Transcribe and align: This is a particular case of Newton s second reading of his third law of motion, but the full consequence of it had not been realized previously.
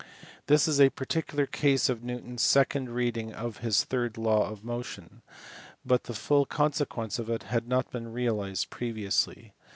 This 0.47 0.67
is 0.67 0.81
a 0.81 0.89
particular 0.89 1.45
case 1.45 1.87
of 1.87 2.01
Newton 2.03 2.33
s 2.33 2.41
second 2.41 2.89
reading 2.89 3.31
of 3.33 3.57
his 3.57 3.83
third 3.83 4.17
law 4.17 4.49
of 4.49 4.63
motion, 4.63 5.21
but 5.85 6.05
the 6.05 6.15
full 6.15 6.47
consequence 6.47 7.19
of 7.19 7.29
it 7.29 7.43
had 7.43 7.67
not 7.67 7.91
been 7.91 8.11
realized 8.11 8.71
previously. 8.71 9.53